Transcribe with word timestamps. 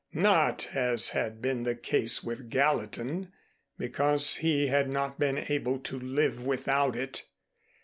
Not, 0.13 0.69
as 0.73 1.09
had 1.09 1.43
been 1.43 1.61
the 1.61 1.75
case 1.75 2.23
with 2.23 2.49
Gallatin, 2.49 3.31
because 3.77 4.37
he 4.37 4.65
had 4.65 4.89
not 4.89 5.19
been 5.19 5.37
able 5.47 5.77
to 5.77 5.99
live 5.99 6.43
without 6.43 6.95
it. 6.95 7.27